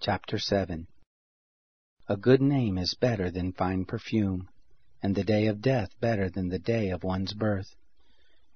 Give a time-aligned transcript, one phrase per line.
[0.00, 0.86] Chapter 7
[2.06, 4.48] A good name is better than fine perfume,
[5.02, 7.74] and the day of death better than the day of one's birth.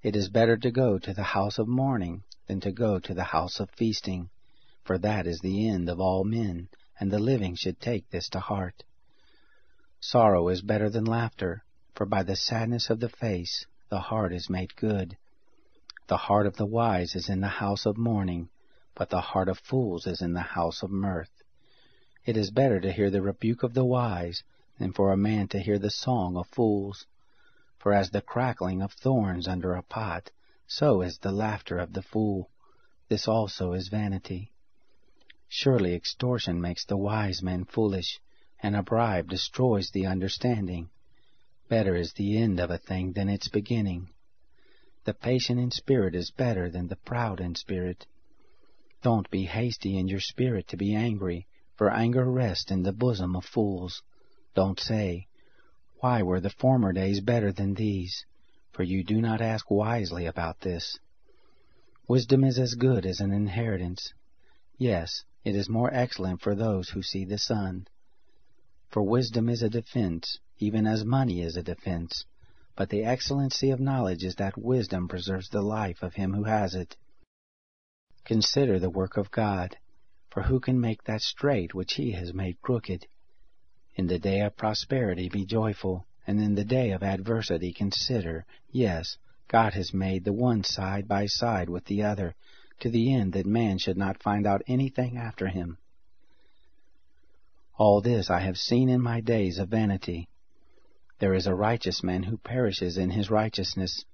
[0.03, 3.25] It is better to go to the house of mourning than to go to the
[3.25, 4.31] house of feasting,
[4.85, 6.69] for that is the end of all men,
[7.01, 8.85] and the living should take this to heart.
[9.99, 14.49] Sorrow is better than laughter, for by the sadness of the face the heart is
[14.49, 15.17] made good.
[16.07, 18.49] The heart of the wise is in the house of mourning,
[18.95, 21.43] but the heart of fools is in the house of mirth.
[22.25, 24.43] It is better to hear the rebuke of the wise
[24.79, 27.07] than for a man to hear the song of fools.
[27.79, 30.31] For as the crackling of thorns under a pot,
[30.67, 32.51] so is the laughter of the fool.
[33.09, 34.53] This also is vanity.
[35.49, 38.21] Surely extortion makes the wise man foolish,
[38.63, 40.89] and a bribe destroys the understanding.
[41.69, 44.09] Better is the end of a thing than its beginning.
[45.05, 48.07] The patient in spirit is better than the proud in spirit.
[49.03, 53.35] Don't be hasty in your spirit to be angry, for anger rests in the bosom
[53.35, 54.01] of fools.
[54.55, 55.27] Don't say,
[55.97, 58.25] Why were the former days better than these?
[58.71, 60.99] For you do not ask wisely about this.
[62.07, 64.15] Wisdom is as good as an inheritance.
[64.79, 67.89] Yes, it is more excellent for those who see the sun.
[68.89, 72.25] For wisdom is a defense, even as money is a defense.
[72.77, 76.75] But the excellency of knowledge is that wisdom preserves the life of him who has
[76.75, 76.97] it.
[78.25, 79.77] Consider the work of God,
[80.31, 83.07] for who can make that straight which he has made crooked?
[83.97, 89.19] In the day of prosperity be joyful, and in the day of adversity consider, yes,
[89.49, 92.35] God has made the one side by side with the other,
[92.81, 95.79] to the end that man should not find out anything after him.
[97.77, 100.29] All this I have seen in my days of vanity.
[101.19, 104.05] There is a righteous man who perishes in his righteousness,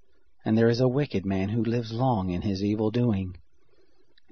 [0.44, 3.36] and there is a wicked man who lives long in his evil doing.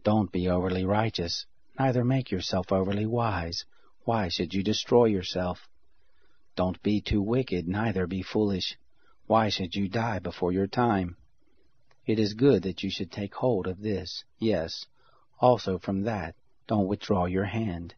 [0.07, 1.47] Don't be overly righteous,
[1.81, 3.65] neither make yourself overly wise.
[4.05, 5.69] Why should you destroy yourself?
[6.55, 8.79] Don't be too wicked, neither be foolish.
[9.27, 11.17] Why should you die before your time?
[12.07, 14.23] It is good that you should take hold of this.
[14.39, 14.87] Yes,
[15.41, 16.37] also from that
[16.69, 17.97] don't withdraw your hand.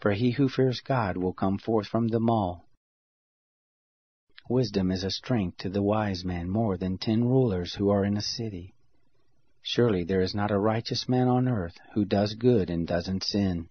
[0.00, 2.68] For he who fears God will come forth from them all.
[4.48, 8.16] Wisdom is a strength to the wise man more than ten rulers who are in
[8.16, 8.74] a city.
[9.62, 13.68] Surely there is not a righteous man on earth who does good and doesn't sin.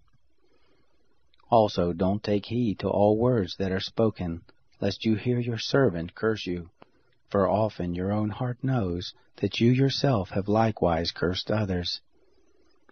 [1.50, 4.42] Also don't take heed to all words that are spoken,
[4.82, 6.70] lest you hear your servant curse you.
[7.30, 12.02] For often your own heart knows that you yourself have likewise cursed others.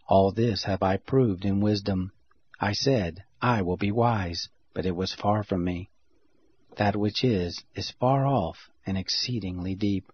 [0.08, 2.12] All this have I proved in wisdom.
[2.60, 5.90] I said, I will be wise, but it was far from me.
[6.78, 10.12] That which is, is far off and exceedingly deep.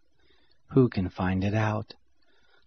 [0.70, 1.94] Who can find it out?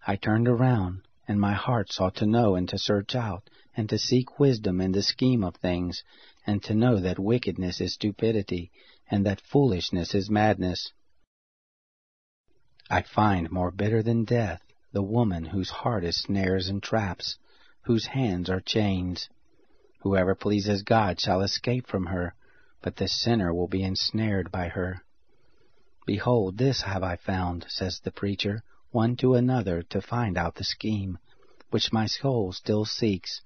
[0.07, 3.97] I turned around, and my heart sought to know and to search out, and to
[3.97, 6.03] seek wisdom in the scheme of things,
[6.45, 8.71] and to know that wickedness is stupidity,
[9.09, 10.91] and that foolishness is madness.
[12.89, 14.61] I find more bitter than death
[14.91, 17.37] the woman whose heart is snares and traps,
[17.81, 19.27] whose hands are chains.
[20.01, 22.35] Whoever pleases God shall escape from her,
[22.83, 25.03] but the sinner will be ensnared by her.
[26.05, 28.63] Behold, this have I found, says the preacher,
[28.95, 31.17] one to another to find out the scheme,
[31.69, 33.41] which my soul still seeks,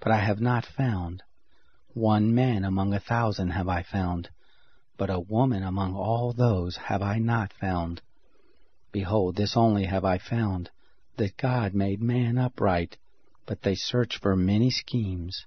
[0.00, 1.22] but I have not found.
[1.94, 4.28] One man among a thousand have I found,
[4.96, 8.02] but a woman among all those have I not found.
[8.90, 10.68] Behold, this only have I found,
[11.16, 12.96] that God made man upright,
[13.46, 15.46] but they search for many schemes.